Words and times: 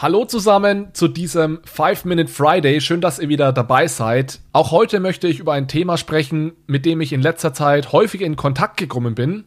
Hallo 0.00 0.24
zusammen 0.24 0.90
zu 0.92 1.08
diesem 1.08 1.58
5-Minute 1.62 2.30
Friday. 2.30 2.80
Schön, 2.80 3.00
dass 3.00 3.18
ihr 3.18 3.28
wieder 3.28 3.52
dabei 3.52 3.88
seid. 3.88 4.38
Auch 4.52 4.70
heute 4.70 5.00
möchte 5.00 5.26
ich 5.26 5.40
über 5.40 5.54
ein 5.54 5.66
Thema 5.66 5.96
sprechen, 5.96 6.52
mit 6.68 6.86
dem 6.86 7.00
ich 7.00 7.12
in 7.12 7.20
letzter 7.20 7.52
Zeit 7.52 7.90
häufig 7.90 8.20
in 8.20 8.36
Kontakt 8.36 8.76
gekommen 8.76 9.16
bin. 9.16 9.42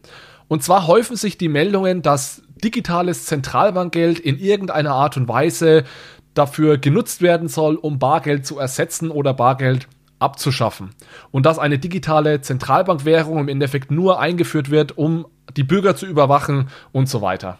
Und 0.48 0.62
zwar 0.62 0.86
häufen 0.86 1.16
sich 1.16 1.38
die 1.38 1.48
Meldungen, 1.48 2.02
dass 2.02 2.42
digitales 2.62 3.24
Zentralbankgeld 3.24 4.18
in 4.18 4.38
irgendeiner 4.38 4.92
Art 4.92 5.16
und 5.16 5.26
Weise 5.26 5.84
dafür 6.34 6.76
genutzt 6.76 7.22
werden 7.22 7.48
soll, 7.48 7.76
um 7.76 7.98
Bargeld 7.98 8.44
zu 8.44 8.58
ersetzen 8.58 9.10
oder 9.10 9.32
Bargeld 9.32 9.88
abzuschaffen. 10.18 10.90
Und 11.30 11.46
dass 11.46 11.58
eine 11.58 11.78
digitale 11.78 12.42
Zentralbankwährung 12.42 13.38
im 13.38 13.48
Endeffekt 13.48 13.90
nur 13.90 14.20
eingeführt 14.20 14.68
wird, 14.68 14.98
um 14.98 15.24
die 15.56 15.64
Bürger 15.64 15.96
zu 15.96 16.04
überwachen 16.04 16.68
und 16.92 17.08
so 17.08 17.22
weiter. 17.22 17.58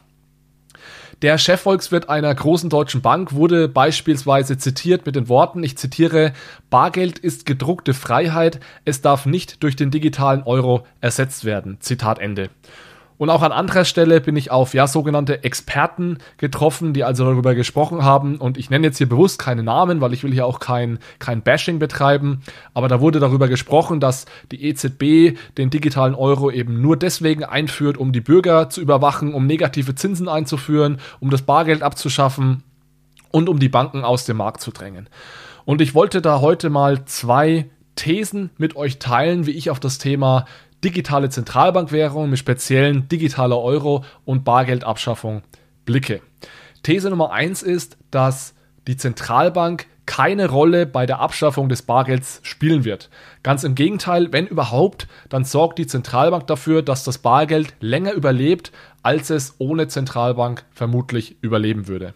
Der 1.22 1.38
Chefvolkswirt 1.38 2.08
einer 2.08 2.34
großen 2.34 2.68
deutschen 2.68 3.00
Bank 3.00 3.32
wurde 3.32 3.68
beispielsweise 3.68 4.58
zitiert 4.58 5.06
mit 5.06 5.14
den 5.14 5.28
Worten, 5.28 5.62
ich 5.62 5.78
zitiere, 5.78 6.32
Bargeld 6.68 7.20
ist 7.20 7.46
gedruckte 7.46 7.94
Freiheit, 7.94 8.58
es 8.84 9.02
darf 9.02 9.24
nicht 9.24 9.62
durch 9.62 9.76
den 9.76 9.92
digitalen 9.92 10.42
Euro 10.42 10.84
ersetzt 11.00 11.44
werden. 11.44 11.76
Zitat 11.78 12.18
Ende. 12.18 12.50
Und 13.22 13.30
auch 13.30 13.42
an 13.42 13.52
anderer 13.52 13.84
Stelle 13.84 14.20
bin 14.20 14.34
ich 14.34 14.50
auf 14.50 14.74
ja 14.74 14.88
sogenannte 14.88 15.44
Experten 15.44 16.18
getroffen, 16.38 16.92
die 16.92 17.04
also 17.04 17.24
darüber 17.24 17.54
gesprochen 17.54 18.02
haben. 18.02 18.34
Und 18.38 18.58
ich 18.58 18.68
nenne 18.68 18.88
jetzt 18.88 18.98
hier 18.98 19.08
bewusst 19.08 19.38
keine 19.38 19.62
Namen, 19.62 20.00
weil 20.00 20.12
ich 20.12 20.24
will 20.24 20.32
hier 20.32 20.44
auch 20.44 20.58
kein, 20.58 20.98
kein 21.20 21.40
Bashing 21.40 21.78
betreiben. 21.78 22.42
Aber 22.74 22.88
da 22.88 23.00
wurde 23.00 23.20
darüber 23.20 23.46
gesprochen, 23.46 24.00
dass 24.00 24.26
die 24.50 24.64
EZB 24.64 25.38
den 25.56 25.70
digitalen 25.70 26.16
Euro 26.16 26.50
eben 26.50 26.80
nur 26.80 26.96
deswegen 26.96 27.44
einführt, 27.44 27.96
um 27.96 28.10
die 28.10 28.20
Bürger 28.20 28.68
zu 28.70 28.80
überwachen, 28.80 29.34
um 29.34 29.46
negative 29.46 29.94
Zinsen 29.94 30.28
einzuführen, 30.28 30.98
um 31.20 31.30
das 31.30 31.42
Bargeld 31.42 31.84
abzuschaffen 31.84 32.64
und 33.30 33.48
um 33.48 33.60
die 33.60 33.68
Banken 33.68 34.02
aus 34.02 34.24
dem 34.24 34.38
Markt 34.38 34.62
zu 34.62 34.72
drängen. 34.72 35.08
Und 35.64 35.80
ich 35.80 35.94
wollte 35.94 36.22
da 36.22 36.40
heute 36.40 36.70
mal 36.70 37.04
zwei 37.04 37.70
Thesen 37.94 38.50
mit 38.58 38.74
euch 38.74 38.98
teilen, 38.98 39.46
wie 39.46 39.52
ich 39.52 39.70
auf 39.70 39.78
das 39.78 39.98
Thema 39.98 40.44
digitale 40.84 41.30
Zentralbankwährung 41.30 42.30
mit 42.30 42.38
speziellen 42.38 43.08
digitaler 43.08 43.60
Euro 43.60 44.04
und 44.24 44.44
Bargeldabschaffung 44.44 45.42
blicke. 45.84 46.20
These 46.82 47.10
Nummer 47.10 47.32
eins 47.32 47.62
ist, 47.62 47.96
dass 48.10 48.54
die 48.86 48.96
Zentralbank 48.96 49.86
keine 50.06 50.48
Rolle 50.48 50.84
bei 50.84 51.06
der 51.06 51.20
Abschaffung 51.20 51.68
des 51.68 51.82
Bargelds 51.82 52.40
spielen 52.42 52.84
wird. 52.84 53.08
Ganz 53.42 53.62
im 53.62 53.76
Gegenteil, 53.76 54.32
wenn 54.32 54.46
überhaupt, 54.46 55.06
dann 55.28 55.44
sorgt 55.44 55.78
die 55.78 55.86
Zentralbank 55.86 56.46
dafür, 56.48 56.82
dass 56.82 57.04
das 57.04 57.18
Bargeld 57.18 57.74
länger 57.80 58.12
überlebt, 58.12 58.72
als 59.02 59.30
es 59.30 59.54
ohne 59.58 59.86
Zentralbank 59.86 60.64
vermutlich 60.72 61.36
überleben 61.40 61.86
würde. 61.86 62.14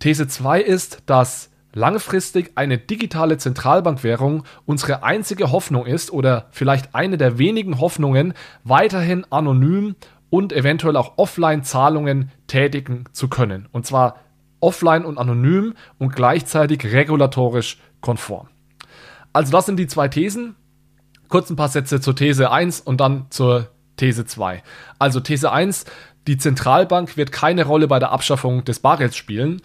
These 0.00 0.28
2 0.28 0.60
ist, 0.60 1.02
dass 1.06 1.49
langfristig 1.72 2.52
eine 2.56 2.78
digitale 2.78 3.38
Zentralbankwährung 3.38 4.44
unsere 4.66 5.02
einzige 5.02 5.52
Hoffnung 5.52 5.86
ist 5.86 6.12
oder 6.12 6.46
vielleicht 6.50 6.94
eine 6.94 7.16
der 7.16 7.38
wenigen 7.38 7.80
Hoffnungen, 7.80 8.34
weiterhin 8.64 9.24
anonym 9.30 9.94
und 10.30 10.52
eventuell 10.52 10.96
auch 10.96 11.14
offline 11.16 11.62
Zahlungen 11.62 12.30
tätigen 12.46 13.04
zu 13.12 13.28
können. 13.28 13.68
Und 13.72 13.86
zwar 13.86 14.20
offline 14.60 15.04
und 15.04 15.18
anonym 15.18 15.74
und 15.98 16.14
gleichzeitig 16.14 16.84
regulatorisch 16.84 17.78
konform. 18.00 18.48
Also 19.32 19.52
das 19.52 19.66
sind 19.66 19.76
die 19.76 19.86
zwei 19.86 20.08
Thesen. 20.08 20.56
Kurz 21.28 21.50
ein 21.50 21.56
paar 21.56 21.68
Sätze 21.68 22.00
zur 22.00 22.16
These 22.16 22.50
1 22.50 22.80
und 22.80 23.00
dann 23.00 23.26
zur 23.30 23.68
These 23.96 24.26
2. 24.26 24.62
Also 24.98 25.20
These 25.20 25.50
1, 25.52 25.84
die 26.26 26.36
Zentralbank 26.36 27.16
wird 27.16 27.32
keine 27.32 27.64
Rolle 27.64 27.86
bei 27.86 27.98
der 27.98 28.10
Abschaffung 28.10 28.64
des 28.64 28.80
Bargelds 28.80 29.16
spielen. 29.16 29.62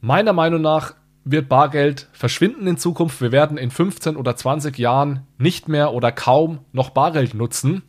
Meiner 0.00 0.32
Meinung 0.32 0.60
nach 0.60 0.94
wird 1.30 1.48
Bargeld 1.48 2.08
verschwinden 2.12 2.66
in 2.66 2.76
Zukunft. 2.78 3.20
Wir 3.20 3.32
werden 3.32 3.58
in 3.58 3.70
15 3.70 4.16
oder 4.16 4.36
20 4.36 4.78
Jahren 4.78 5.26
nicht 5.38 5.68
mehr 5.68 5.92
oder 5.92 6.12
kaum 6.12 6.60
noch 6.72 6.90
Bargeld 6.90 7.34
nutzen. 7.34 7.82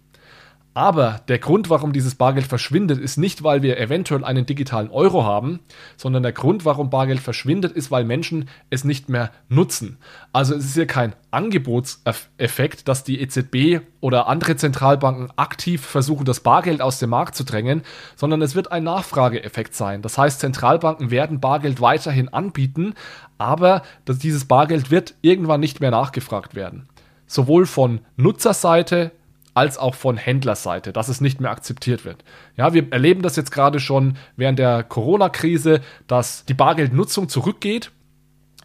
Aber 0.79 1.19
der 1.27 1.39
Grund, 1.39 1.69
warum 1.69 1.91
dieses 1.91 2.15
Bargeld 2.15 2.47
verschwindet, 2.47 2.99
ist 2.99 3.17
nicht, 3.17 3.43
weil 3.43 3.61
wir 3.63 3.77
eventuell 3.77 4.23
einen 4.23 4.45
digitalen 4.45 4.89
Euro 4.89 5.25
haben, 5.25 5.59
sondern 5.97 6.23
der 6.23 6.31
Grund, 6.31 6.63
warum 6.63 6.89
Bargeld 6.89 7.19
verschwindet, 7.19 7.73
ist, 7.73 7.91
weil 7.91 8.05
Menschen 8.05 8.47
es 8.69 8.85
nicht 8.85 9.09
mehr 9.09 9.29
nutzen. 9.49 9.97
Also 10.31 10.55
es 10.55 10.63
ist 10.63 10.75
hier 10.75 10.87
kein 10.87 11.15
Angebotseffekt, 11.31 12.87
dass 12.87 13.03
die 13.03 13.19
EZB 13.19 13.81
oder 13.99 14.27
andere 14.27 14.55
Zentralbanken 14.55 15.33
aktiv 15.35 15.85
versuchen, 15.85 16.23
das 16.23 16.39
Bargeld 16.39 16.81
aus 16.81 16.97
dem 16.97 17.09
Markt 17.09 17.35
zu 17.35 17.43
drängen, 17.43 17.81
sondern 18.15 18.41
es 18.41 18.55
wird 18.55 18.71
ein 18.71 18.85
Nachfrageeffekt 18.85 19.75
sein. 19.75 20.01
Das 20.01 20.17
heißt, 20.17 20.39
Zentralbanken 20.39 21.11
werden 21.11 21.41
Bargeld 21.41 21.81
weiterhin 21.81 22.29
anbieten, 22.29 22.93
aber 23.37 23.81
dieses 24.07 24.45
Bargeld 24.45 24.91
wird 24.91 25.15
irgendwann 25.23 25.59
nicht 25.59 25.81
mehr 25.81 25.91
nachgefragt 25.91 26.55
werden 26.55 26.87
sowohl 27.29 27.67
von 27.67 28.01
Nutzerseite 28.17 29.11
als 29.59 29.77
auch 29.77 29.93
von 29.93 30.15
Händlerseite, 30.15 30.93
dass 30.93 31.09
es 31.09 31.19
nicht 31.19 31.41
mehr 31.41 31.51
akzeptiert 31.51 32.05
wird. 32.05 32.23
Ja, 32.55 32.73
wir 32.73 32.93
erleben 32.93 33.21
das 33.21 33.35
jetzt 33.35 33.51
gerade 33.51 33.81
schon 33.81 34.15
während 34.37 34.57
der 34.57 34.83
Corona-Krise, 34.83 35.81
dass 36.07 36.45
die 36.45 36.53
Bargeldnutzung 36.53 37.27
zurückgeht. 37.27 37.91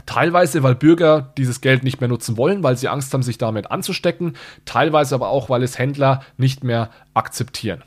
Teilweise, 0.07 0.63
weil 0.63 0.77
Bürger 0.77 1.33
dieses 1.37 1.61
Geld 1.61 1.83
nicht 1.83 2.01
mehr 2.01 2.07
nutzen 2.07 2.37
wollen, 2.37 2.63
weil 2.63 2.77
sie 2.77 2.87
Angst 2.87 3.13
haben, 3.13 3.25
sich 3.25 3.39
damit 3.39 3.73
anzustecken. 3.73 4.37
Teilweise 4.67 5.17
aber 5.17 5.31
auch, 5.31 5.51
weil 5.51 5.65
es 5.65 5.81
Händler 5.81 6.23
nicht 6.37 6.63
mehr 6.63 6.91
akzeptieren. 7.13 7.83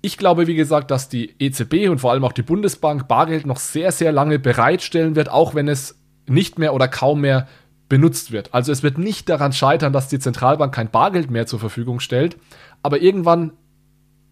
Ich 0.00 0.16
glaube, 0.16 0.46
wie 0.46 0.54
gesagt, 0.54 0.90
dass 0.90 1.10
die 1.10 1.34
EZB 1.38 1.90
und 1.90 1.98
vor 1.98 2.12
allem 2.12 2.24
auch 2.24 2.32
die 2.32 2.40
Bundesbank 2.40 3.08
Bargeld 3.08 3.44
noch 3.44 3.58
sehr, 3.58 3.92
sehr 3.92 4.10
lange 4.10 4.38
bereitstellen 4.38 5.16
wird, 5.16 5.28
auch 5.28 5.54
wenn 5.54 5.68
es 5.68 6.00
nicht 6.26 6.58
mehr 6.58 6.72
oder 6.72 6.88
kaum 6.88 7.20
mehr 7.20 7.46
benutzt 7.90 8.32
wird. 8.32 8.54
Also 8.54 8.72
es 8.72 8.82
wird 8.82 8.96
nicht 8.96 9.28
daran 9.28 9.52
scheitern, 9.52 9.92
dass 9.92 10.08
die 10.08 10.18
Zentralbank 10.18 10.74
kein 10.74 10.90
Bargeld 10.90 11.30
mehr 11.30 11.46
zur 11.46 11.60
Verfügung 11.60 12.00
stellt, 12.00 12.38
aber 12.82 13.02
irgendwann 13.02 13.52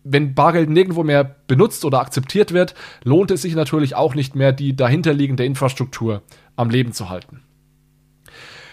wenn 0.04 0.34
Bargeld 0.34 0.70
nirgendwo 0.70 1.02
mehr 1.02 1.24
benutzt 1.24 1.84
oder 1.84 2.00
akzeptiert 2.00 2.52
wird, 2.52 2.74
lohnt 3.04 3.30
es 3.30 3.42
sich 3.42 3.54
natürlich 3.54 3.94
auch 3.94 4.14
nicht 4.14 4.34
mehr, 4.34 4.52
die 4.52 4.74
dahinterliegende 4.74 5.44
Infrastruktur 5.44 6.22
am 6.56 6.70
Leben 6.70 6.92
zu 6.92 7.10
halten. 7.10 7.42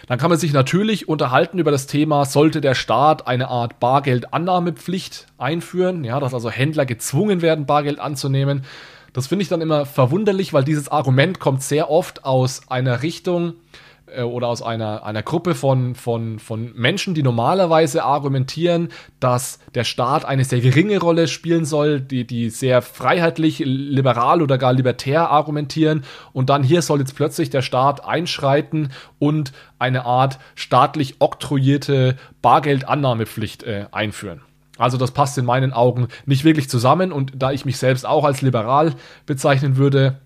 Dann 0.06 0.18
kann 0.18 0.30
man 0.30 0.38
sich 0.38 0.52
natürlich 0.52 1.08
unterhalten 1.08 1.58
über 1.58 1.72
das 1.72 1.88
Thema, 1.88 2.24
sollte 2.24 2.60
der 2.60 2.74
Staat 2.74 3.26
eine 3.26 3.48
Art 3.48 3.80
Bargeldannahmepflicht 3.80 5.26
einführen, 5.36 6.04
ja, 6.04 6.20
dass 6.20 6.32
also 6.32 6.48
Händler 6.48 6.86
gezwungen 6.86 7.42
werden, 7.42 7.66
Bargeld 7.66 7.98
anzunehmen. 7.98 8.62
Das 9.12 9.26
finde 9.26 9.42
ich 9.42 9.48
dann 9.48 9.60
immer 9.60 9.84
verwunderlich, 9.84 10.52
weil 10.52 10.62
dieses 10.62 10.88
Argument 10.88 11.40
kommt 11.40 11.62
sehr 11.62 11.90
oft 11.90 12.24
aus 12.24 12.62
einer 12.68 13.02
Richtung, 13.02 13.54
äh, 14.06 14.22
oder 14.22 14.48
aus 14.48 14.62
einer, 14.62 15.04
einer 15.04 15.22
Gruppe 15.22 15.54
von, 15.54 15.94
von, 15.94 16.38
von 16.38 16.72
Menschen, 16.74 17.14
die 17.14 17.22
normalerweise 17.22 18.04
argumentieren, 18.04 18.88
dass 19.20 19.58
der 19.74 19.84
Staat 19.84 20.24
eine 20.24 20.44
sehr 20.44 20.60
geringe 20.60 20.98
Rolle 20.98 21.28
spielen 21.28 21.64
soll, 21.64 22.00
die, 22.00 22.26
die 22.26 22.50
sehr 22.50 22.82
freiheitlich, 22.82 23.62
liberal 23.64 24.42
oder 24.42 24.58
gar 24.58 24.72
libertär 24.72 25.30
argumentieren. 25.30 26.04
Und 26.32 26.50
dann 26.50 26.62
hier 26.62 26.82
soll 26.82 27.00
jetzt 27.00 27.16
plötzlich 27.16 27.50
der 27.50 27.62
Staat 27.62 28.04
einschreiten 28.04 28.90
und 29.18 29.52
eine 29.78 30.04
Art 30.04 30.38
staatlich 30.54 31.16
oktroyierte 31.18 32.16
Bargeldannahmepflicht 32.42 33.62
äh, 33.64 33.86
einführen. 33.92 34.42
Also 34.78 34.98
das 34.98 35.12
passt 35.12 35.38
in 35.38 35.44
meinen 35.44 35.72
Augen 35.72 36.08
nicht 36.26 36.44
wirklich 36.44 36.68
zusammen 36.68 37.12
und 37.12 37.32
da 37.36 37.52
ich 37.52 37.64
mich 37.64 37.78
selbst 37.78 38.06
auch 38.06 38.24
als 38.24 38.42
liberal 38.42 38.94
bezeichnen 39.24 39.76
würde, 39.76 40.20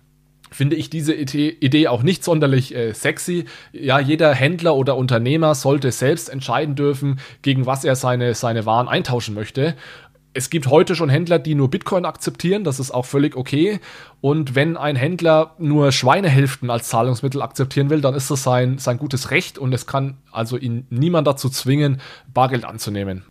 finde 0.51 0.75
ich 0.75 0.89
diese 0.89 1.13
Idee 1.13 1.87
auch 1.87 2.03
nicht 2.03 2.23
sonderlich 2.23 2.75
äh, 2.75 2.93
sexy. 2.93 3.45
Ja, 3.71 3.99
jeder 3.99 4.33
Händler 4.33 4.75
oder 4.75 4.97
Unternehmer 4.97 5.55
sollte 5.55 5.91
selbst 5.91 6.29
entscheiden 6.29 6.75
dürfen, 6.75 7.19
gegen 7.41 7.65
was 7.65 7.85
er 7.85 7.95
seine, 7.95 8.35
seine 8.35 8.65
Waren 8.65 8.89
eintauschen 8.89 9.33
möchte. 9.33 9.75
Es 10.33 10.49
gibt 10.49 10.67
heute 10.67 10.95
schon 10.95 11.09
Händler, 11.09 11.39
die 11.39 11.55
nur 11.55 11.69
Bitcoin 11.69 12.05
akzeptieren, 12.05 12.63
das 12.63 12.79
ist 12.79 12.91
auch 12.91 13.05
völlig 13.05 13.35
okay. 13.35 13.79
Und 14.21 14.55
wenn 14.55 14.77
ein 14.77 14.95
Händler 14.95 15.55
nur 15.57 15.91
Schweinehälften 15.91 16.69
als 16.69 16.87
Zahlungsmittel 16.87 17.41
akzeptieren 17.41 17.89
will, 17.89 17.99
dann 17.99 18.13
ist 18.13 18.31
das 18.31 18.43
sein, 18.43 18.77
sein 18.77 18.97
gutes 18.97 19.31
Recht 19.31 19.57
und 19.57 19.73
es 19.73 19.87
kann 19.87 20.17
also 20.31 20.57
ihn 20.57 20.85
niemand 20.89 21.27
dazu 21.27 21.49
zwingen, 21.49 21.99
Bargeld 22.33 22.63
anzunehmen. 22.63 23.23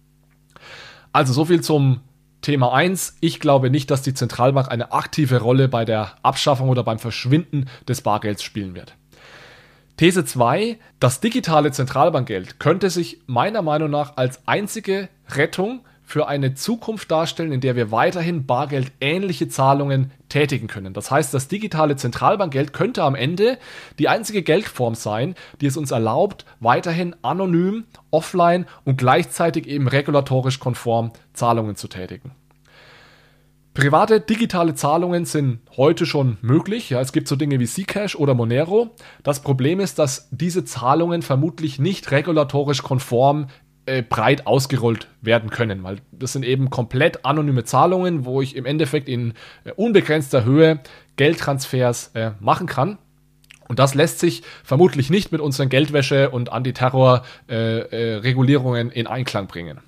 Also 1.12 1.32
so 1.32 1.46
viel 1.46 1.62
zum 1.62 2.00
Thema 2.42 2.72
1. 2.72 3.18
Ich 3.20 3.40
glaube 3.40 3.70
nicht, 3.70 3.90
dass 3.90 4.02
die 4.02 4.14
Zentralbank 4.14 4.70
eine 4.70 4.92
aktive 4.92 5.40
Rolle 5.40 5.68
bei 5.68 5.84
der 5.84 6.14
Abschaffung 6.22 6.68
oder 6.68 6.82
beim 6.82 6.98
Verschwinden 6.98 7.66
des 7.86 8.00
Bargelds 8.00 8.42
spielen 8.42 8.74
wird. 8.74 8.94
These 9.98 10.24
2. 10.24 10.78
Das 10.98 11.20
digitale 11.20 11.72
Zentralbankgeld 11.72 12.58
könnte 12.58 12.88
sich 12.88 13.20
meiner 13.26 13.60
Meinung 13.60 13.90
nach 13.90 14.16
als 14.16 14.46
einzige 14.48 15.10
Rettung 15.28 15.80
für 16.10 16.26
eine 16.26 16.54
Zukunft 16.54 17.08
darstellen, 17.12 17.52
in 17.52 17.60
der 17.60 17.76
wir 17.76 17.92
weiterhin 17.92 18.44
bargeldähnliche 18.44 19.48
Zahlungen 19.48 20.10
tätigen 20.28 20.66
können. 20.66 20.92
Das 20.92 21.08
heißt, 21.12 21.32
das 21.32 21.46
digitale 21.46 21.94
Zentralbankgeld 21.94 22.72
könnte 22.72 23.04
am 23.04 23.14
Ende 23.14 23.58
die 24.00 24.08
einzige 24.08 24.42
Geldform 24.42 24.96
sein, 24.96 25.36
die 25.60 25.66
es 25.66 25.76
uns 25.76 25.92
erlaubt, 25.92 26.46
weiterhin 26.58 27.14
anonym, 27.22 27.84
offline 28.10 28.66
und 28.84 28.96
gleichzeitig 28.98 29.68
eben 29.68 29.86
regulatorisch 29.86 30.58
konform 30.58 31.12
Zahlungen 31.32 31.76
zu 31.76 31.86
tätigen. 31.86 32.32
Private 33.72 34.20
digitale 34.20 34.74
Zahlungen 34.74 35.26
sind 35.26 35.60
heute 35.76 36.06
schon 36.06 36.38
möglich. 36.42 36.90
Ja, 36.90 37.00
es 37.00 37.12
gibt 37.12 37.28
so 37.28 37.36
Dinge 37.36 37.60
wie 37.60 37.68
Zcash 37.68 38.16
oder 38.16 38.34
Monero. 38.34 38.96
Das 39.22 39.42
Problem 39.42 39.78
ist, 39.78 40.00
dass 40.00 40.28
diese 40.32 40.64
Zahlungen 40.64 41.22
vermutlich 41.22 41.78
nicht 41.78 42.10
regulatorisch 42.10 42.82
konform 42.82 43.46
äh, 43.86 44.02
breit 44.02 44.46
ausgerollt 44.46 45.08
werden 45.20 45.50
können, 45.50 45.82
weil 45.82 45.96
das 46.12 46.32
sind 46.32 46.44
eben 46.44 46.70
komplett 46.70 47.24
anonyme 47.24 47.64
Zahlungen, 47.64 48.24
wo 48.24 48.40
ich 48.42 48.54
im 48.56 48.66
Endeffekt 48.66 49.08
in 49.08 49.34
äh, 49.64 49.72
unbegrenzter 49.72 50.44
Höhe 50.44 50.80
Geldtransfers 51.16 52.12
äh, 52.14 52.30
machen 52.40 52.66
kann. 52.66 52.98
Und 53.68 53.78
das 53.78 53.94
lässt 53.94 54.18
sich 54.18 54.42
vermutlich 54.64 55.10
nicht 55.10 55.30
mit 55.32 55.40
unseren 55.40 55.68
Geldwäsche- 55.68 56.30
und 56.30 56.50
Antiterror-Regulierungen 56.52 58.90
äh, 58.90 58.98
in 58.98 59.06
Einklang 59.06 59.46
bringen. 59.46 59.78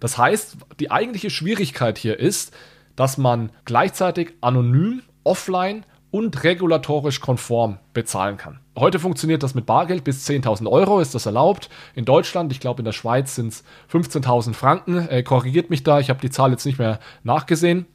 Das 0.00 0.16
heißt, 0.16 0.56
die 0.80 0.90
eigentliche 0.90 1.28
Schwierigkeit 1.30 1.98
hier 1.98 2.18
ist, 2.18 2.56
dass 2.96 3.18
man 3.18 3.50
gleichzeitig 3.64 4.32
anonym, 4.40 5.02
offline 5.24 5.84
und 6.10 6.42
regulatorisch 6.42 7.20
konform 7.20 7.78
bezahlen 7.92 8.38
kann. 8.38 8.60
Heute 8.78 8.98
funktioniert 8.98 9.42
das 9.42 9.54
mit 9.54 9.66
Bargeld 9.66 10.04
bis 10.04 10.28
10.000 10.28 10.70
Euro, 10.70 11.00
ist 11.00 11.14
das 11.14 11.26
erlaubt. 11.26 11.68
In 11.94 12.04
Deutschland, 12.04 12.52
ich 12.52 12.60
glaube 12.60 12.80
in 12.80 12.84
der 12.84 12.92
Schweiz 12.92 13.34
sind 13.34 13.48
es 13.48 13.64
15.000 13.92 14.54
Franken. 14.54 15.08
Äh, 15.08 15.22
korrigiert 15.22 15.70
mich 15.70 15.82
da, 15.82 15.98
ich 15.98 16.10
habe 16.10 16.20
die 16.20 16.30
Zahl 16.30 16.52
jetzt 16.52 16.64
nicht 16.64 16.78
mehr 16.78 17.00
nachgesehen. 17.24 17.86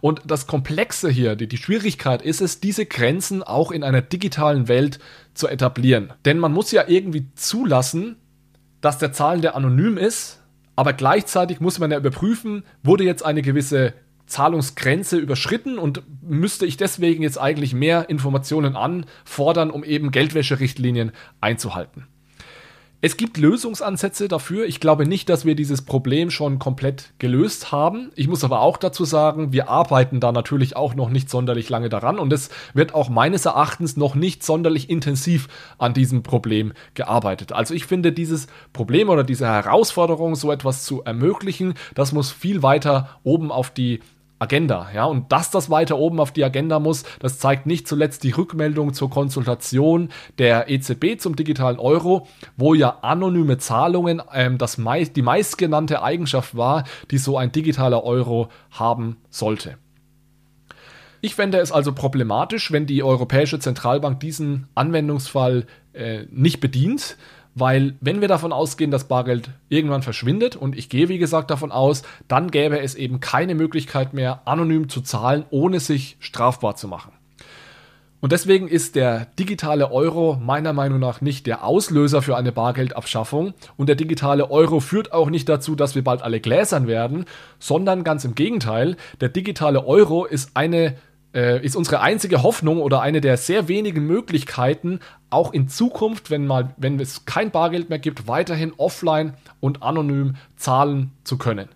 Und 0.00 0.22
das 0.26 0.46
Komplexe 0.46 1.10
hier, 1.10 1.36
die, 1.36 1.48
die 1.48 1.56
Schwierigkeit 1.56 2.22
ist 2.22 2.40
es, 2.40 2.60
diese 2.60 2.86
Grenzen 2.86 3.42
auch 3.42 3.70
in 3.70 3.84
einer 3.84 4.00
digitalen 4.00 4.68
Welt 4.68 4.98
zu 5.34 5.48
etablieren. 5.48 6.12
Denn 6.24 6.38
man 6.38 6.52
muss 6.52 6.70
ja 6.70 6.84
irgendwie 6.86 7.26
zulassen, 7.34 8.16
dass 8.80 8.98
der 8.98 9.12
Zahlende 9.12 9.54
anonym 9.54 9.98
ist, 9.98 10.40
aber 10.76 10.92
gleichzeitig 10.92 11.60
muss 11.60 11.78
man 11.78 11.90
ja 11.90 11.98
überprüfen, 11.98 12.62
wurde 12.82 13.04
jetzt 13.04 13.24
eine 13.24 13.42
gewisse 13.42 13.94
Zahlungsgrenze 14.26 15.16
überschritten 15.16 15.78
und 15.78 16.02
müsste 16.22 16.66
ich 16.66 16.76
deswegen 16.76 17.22
jetzt 17.22 17.38
eigentlich 17.38 17.74
mehr 17.74 18.08
Informationen 18.08 18.76
anfordern, 18.76 19.70
um 19.70 19.84
eben 19.84 20.10
Geldwäscherichtlinien 20.10 21.12
einzuhalten. 21.40 22.06
Es 23.02 23.18
gibt 23.18 23.36
Lösungsansätze 23.36 24.26
dafür. 24.26 24.64
Ich 24.64 24.80
glaube 24.80 25.06
nicht, 25.06 25.28
dass 25.28 25.44
wir 25.44 25.54
dieses 25.54 25.82
Problem 25.82 26.30
schon 26.30 26.58
komplett 26.58 27.12
gelöst 27.18 27.70
haben. 27.70 28.10
Ich 28.16 28.26
muss 28.26 28.42
aber 28.42 28.62
auch 28.62 28.78
dazu 28.78 29.04
sagen, 29.04 29.52
wir 29.52 29.68
arbeiten 29.68 30.18
da 30.18 30.32
natürlich 30.32 30.76
auch 30.76 30.94
noch 30.94 31.10
nicht 31.10 31.28
sonderlich 31.28 31.68
lange 31.68 31.90
daran 31.90 32.18
und 32.18 32.32
es 32.32 32.48
wird 32.72 32.94
auch 32.94 33.10
meines 33.10 33.44
Erachtens 33.44 33.98
noch 33.98 34.14
nicht 34.14 34.42
sonderlich 34.42 34.88
intensiv 34.88 35.46
an 35.76 35.92
diesem 35.92 36.22
Problem 36.22 36.72
gearbeitet. 36.94 37.52
Also 37.52 37.74
ich 37.74 37.84
finde 37.84 38.12
dieses 38.12 38.46
Problem 38.72 39.10
oder 39.10 39.24
diese 39.24 39.46
Herausforderung, 39.46 40.34
so 40.34 40.50
etwas 40.50 40.84
zu 40.84 41.04
ermöglichen, 41.04 41.74
das 41.94 42.12
muss 42.12 42.32
viel 42.32 42.62
weiter 42.62 43.20
oben 43.22 43.52
auf 43.52 43.70
die 43.70 44.00
Agenda, 44.38 44.88
ja, 44.94 45.04
und 45.06 45.32
dass 45.32 45.50
das 45.50 45.70
weiter 45.70 45.96
oben 45.96 46.20
auf 46.20 46.30
die 46.30 46.44
Agenda 46.44 46.78
muss, 46.78 47.04
das 47.20 47.38
zeigt 47.38 47.64
nicht 47.66 47.88
zuletzt 47.88 48.22
die 48.22 48.32
Rückmeldung 48.32 48.92
zur 48.92 49.08
Konsultation 49.08 50.10
der 50.38 50.68
EZB 50.68 51.18
zum 51.18 51.36
digitalen 51.36 51.78
Euro, 51.78 52.26
wo 52.56 52.74
ja 52.74 52.98
anonyme 53.00 53.56
Zahlungen 53.56 54.20
ähm, 54.34 54.58
das 54.58 54.76
mei 54.76 55.04
die 55.04 55.22
meistgenannte 55.22 56.02
Eigenschaft 56.02 56.56
war, 56.56 56.84
die 57.10 57.18
so 57.18 57.38
ein 57.38 57.52
digitaler 57.52 58.04
Euro 58.04 58.48
haben 58.70 59.16
sollte. 59.30 59.78
Ich 61.22 61.34
fände 61.34 61.58
es 61.58 61.72
also 61.72 61.92
problematisch, 61.92 62.70
wenn 62.72 62.86
die 62.86 63.02
Europäische 63.02 63.58
Zentralbank 63.58 64.20
diesen 64.20 64.68
Anwendungsfall 64.74 65.66
äh, 65.94 66.24
nicht 66.30 66.60
bedient, 66.60 67.16
weil 67.56 67.94
wenn 68.02 68.20
wir 68.20 68.28
davon 68.28 68.52
ausgehen, 68.52 68.90
dass 68.90 69.08
Bargeld 69.08 69.48
irgendwann 69.70 70.02
verschwindet 70.02 70.56
und 70.56 70.76
ich 70.76 70.90
gehe 70.90 71.08
wie 71.08 71.16
gesagt 71.16 71.50
davon 71.50 71.72
aus, 71.72 72.02
dann 72.28 72.50
gäbe 72.50 72.78
es 72.80 72.94
eben 72.94 73.18
keine 73.18 73.54
Möglichkeit 73.54 74.12
mehr, 74.12 74.42
anonym 74.44 74.90
zu 74.90 75.00
zahlen, 75.00 75.46
ohne 75.48 75.80
sich 75.80 76.18
strafbar 76.20 76.76
zu 76.76 76.86
machen. 76.86 77.12
Und 78.20 78.32
deswegen 78.32 78.68
ist 78.68 78.94
der 78.94 79.26
digitale 79.38 79.90
Euro 79.90 80.38
meiner 80.40 80.72
Meinung 80.72 80.98
nach 80.98 81.20
nicht 81.22 81.46
der 81.46 81.64
Auslöser 81.64 82.20
für 82.20 82.36
eine 82.36 82.52
Bargeldabschaffung 82.52 83.54
und 83.76 83.88
der 83.88 83.96
digitale 83.96 84.50
Euro 84.50 84.80
führt 84.80 85.12
auch 85.12 85.30
nicht 85.30 85.48
dazu, 85.48 85.76
dass 85.76 85.94
wir 85.94 86.04
bald 86.04 86.22
alle 86.22 86.40
gläsern 86.40 86.86
werden, 86.86 87.24
sondern 87.58 88.04
ganz 88.04 88.24
im 88.24 88.34
Gegenteil, 88.34 88.96
der 89.20 89.30
digitale 89.30 89.86
Euro 89.86 90.26
ist 90.26 90.50
eine 90.54 90.96
äh, 91.36 91.64
ist 91.64 91.76
unsere 91.76 92.00
einzige 92.00 92.42
Hoffnung 92.42 92.80
oder 92.80 93.02
eine 93.02 93.20
der 93.20 93.36
sehr 93.36 93.68
wenigen 93.68 94.06
Möglichkeiten, 94.06 95.00
auch 95.28 95.52
in 95.52 95.68
Zukunft, 95.68 96.30
wenn 96.30 96.46
mal, 96.46 96.74
wenn 96.78 96.98
es 96.98 97.26
kein 97.26 97.50
Bargeld 97.50 97.90
mehr 97.90 97.98
gibt, 97.98 98.26
weiterhin 98.26 98.72
offline 98.78 99.34
und 99.60 99.82
anonym 99.82 100.36
zahlen 100.56 101.12
zu 101.24 101.36
können. 101.36 101.68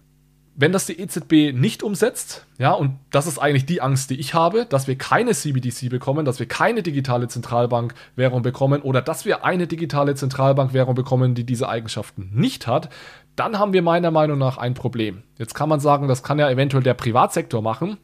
Wenn 0.57 0.73
das 0.73 0.87
die 0.87 1.01
EZB 1.01 1.55
nicht 1.55 1.83
umsetzt, 1.83 2.47
ja, 2.59 2.73
und 2.73 2.99
das 3.11 3.27
ist 3.27 3.39
eigentlich 3.39 3.67
die 3.67 3.81
Angst, 3.81 4.11
die 4.11 4.19
ich 4.19 4.35
habe, 4.35 4.67
dass 4.67 4.89
wir 4.89 4.99
keine 4.99 5.33
CBDC 5.33 5.89
bekommen, 5.89 6.25
dass 6.25 6.39
wir 6.39 6.47
keine 6.47 6.83
digitale 6.83 7.29
Zentralbankwährung 7.29 8.43
bekommen 8.43 8.83
oder 8.83 9.01
dass 9.01 9.25
wir 9.25 9.45
eine 9.45 9.67
digitale 9.67 10.15
Zentralbankwährung 10.17 10.95
bekommen, 10.95 11.35
die 11.35 11.45
diese 11.45 11.69
Eigenschaften 11.69 12.31
nicht 12.35 12.67
hat, 12.67 12.91
dann 13.37 13.59
haben 13.59 13.73
wir 13.73 13.81
meiner 13.83 14.11
Meinung 14.11 14.39
nach 14.39 14.59
ein 14.59 14.75
Problem. 14.75 15.23
Jetzt 15.39 15.55
kann 15.55 15.69
man 15.69 15.81
sagen, 15.81 16.09
das 16.09 16.23
kann 16.23 16.39
ja 16.39 16.51
eventuell 16.51 16.83
der 16.83 16.95
Privatsektor 16.95 17.63
machen. 17.63 17.97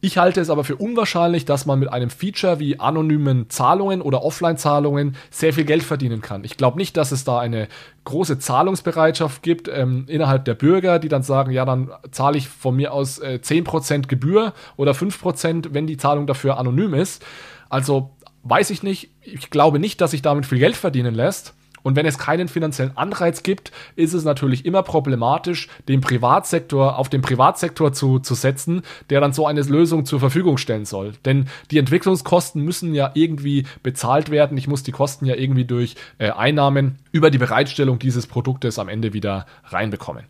Ich 0.00 0.16
halte 0.16 0.40
es 0.40 0.48
aber 0.48 0.62
für 0.62 0.76
unwahrscheinlich, 0.76 1.44
dass 1.44 1.66
man 1.66 1.80
mit 1.80 1.92
einem 1.92 2.08
Feature 2.08 2.60
wie 2.60 2.78
anonymen 2.78 3.50
Zahlungen 3.50 4.00
oder 4.00 4.22
Offline-Zahlungen 4.22 5.16
sehr 5.30 5.52
viel 5.52 5.64
Geld 5.64 5.82
verdienen 5.82 6.20
kann. 6.20 6.44
Ich 6.44 6.56
glaube 6.56 6.78
nicht, 6.78 6.96
dass 6.96 7.10
es 7.10 7.24
da 7.24 7.40
eine 7.40 7.66
große 8.04 8.38
Zahlungsbereitschaft 8.38 9.42
gibt 9.42 9.66
ähm, 9.66 10.04
innerhalb 10.06 10.44
der 10.44 10.54
Bürger, 10.54 11.00
die 11.00 11.08
dann 11.08 11.24
sagen, 11.24 11.50
ja, 11.50 11.64
dann 11.64 11.90
zahle 12.12 12.38
ich 12.38 12.48
von 12.48 12.76
mir 12.76 12.92
aus 12.92 13.18
äh, 13.18 13.40
10% 13.42 14.06
Gebühr 14.06 14.52
oder 14.76 14.92
5%, 14.92 15.70
wenn 15.72 15.88
die 15.88 15.96
Zahlung 15.96 16.28
dafür 16.28 16.58
anonym 16.58 16.94
ist. 16.94 17.24
Also 17.68 18.10
weiß 18.44 18.70
ich 18.70 18.84
nicht. 18.84 19.10
Ich 19.20 19.50
glaube 19.50 19.80
nicht, 19.80 20.00
dass 20.00 20.12
sich 20.12 20.22
damit 20.22 20.46
viel 20.46 20.60
Geld 20.60 20.76
verdienen 20.76 21.14
lässt. 21.14 21.54
Und 21.82 21.96
wenn 21.96 22.06
es 22.06 22.18
keinen 22.18 22.48
finanziellen 22.48 22.96
Anreiz 22.96 23.42
gibt, 23.42 23.72
ist 23.96 24.14
es 24.14 24.24
natürlich 24.24 24.64
immer 24.66 24.82
problematisch, 24.82 25.68
den 25.88 26.00
Privatsektor 26.00 26.98
auf 26.98 27.08
den 27.08 27.22
Privatsektor 27.22 27.92
zu, 27.92 28.18
zu 28.18 28.34
setzen, 28.34 28.82
der 29.10 29.20
dann 29.20 29.32
so 29.32 29.46
eine 29.46 29.62
Lösung 29.62 30.04
zur 30.04 30.20
Verfügung 30.20 30.58
stellen 30.58 30.84
soll. 30.84 31.12
Denn 31.24 31.46
die 31.70 31.78
Entwicklungskosten 31.78 32.62
müssen 32.62 32.94
ja 32.94 33.10
irgendwie 33.14 33.66
bezahlt 33.82 34.30
werden. 34.30 34.56
Ich 34.58 34.68
muss 34.68 34.82
die 34.82 34.92
Kosten 34.92 35.26
ja 35.26 35.34
irgendwie 35.34 35.64
durch 35.64 35.94
äh, 36.18 36.30
Einnahmen 36.30 36.98
über 37.12 37.30
die 37.30 37.38
Bereitstellung 37.38 37.98
dieses 37.98 38.26
Produktes 38.26 38.78
am 38.78 38.88
Ende 38.88 39.12
wieder 39.12 39.46
reinbekommen. 39.64 40.24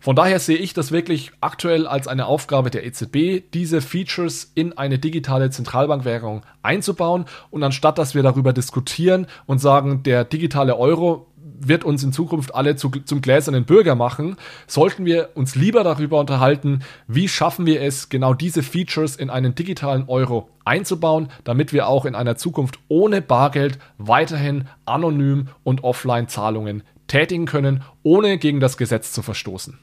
Von 0.00 0.14
daher 0.14 0.38
sehe 0.38 0.56
ich 0.56 0.74
das 0.74 0.92
wirklich 0.92 1.32
aktuell 1.40 1.86
als 1.86 2.06
eine 2.06 2.26
Aufgabe 2.26 2.70
der 2.70 2.86
EZB, 2.86 3.42
diese 3.52 3.80
Features 3.80 4.50
in 4.54 4.78
eine 4.78 4.98
digitale 4.98 5.50
Zentralbankwährung 5.50 6.42
einzubauen. 6.62 7.24
Und 7.50 7.62
anstatt 7.64 7.98
dass 7.98 8.14
wir 8.14 8.22
darüber 8.22 8.52
diskutieren 8.52 9.26
und 9.46 9.58
sagen, 9.58 10.02
der 10.04 10.24
digitale 10.24 10.76
Euro 10.76 11.26
wird 11.60 11.84
uns 11.84 12.04
in 12.04 12.12
Zukunft 12.12 12.54
alle 12.54 12.76
zu, 12.76 12.90
zum 12.90 13.20
gläsernen 13.20 13.64
Bürger 13.64 13.94
machen, 13.94 14.36
sollten 14.66 15.04
wir 15.04 15.30
uns 15.34 15.54
lieber 15.54 15.82
darüber 15.82 16.20
unterhalten, 16.20 16.80
wie 17.06 17.28
schaffen 17.28 17.66
wir 17.66 17.82
es, 17.82 18.08
genau 18.08 18.34
diese 18.34 18.62
Features 18.62 19.16
in 19.16 19.30
einen 19.30 19.54
digitalen 19.54 20.04
Euro 20.08 20.48
einzubauen, 20.64 21.28
damit 21.44 21.72
wir 21.72 21.88
auch 21.88 22.04
in 22.04 22.14
einer 22.14 22.36
Zukunft 22.36 22.78
ohne 22.88 23.22
Bargeld 23.22 23.78
weiterhin 23.96 24.68
anonym 24.84 25.48
und 25.64 25.84
offline 25.84 26.28
Zahlungen 26.28 26.82
tätigen 27.06 27.46
können, 27.46 27.82
ohne 28.02 28.38
gegen 28.38 28.60
das 28.60 28.76
Gesetz 28.76 29.12
zu 29.12 29.22
verstoßen. 29.22 29.78